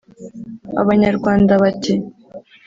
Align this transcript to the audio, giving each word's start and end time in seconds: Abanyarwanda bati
Abanyarwanda 0.81 1.53
bati 1.63 1.93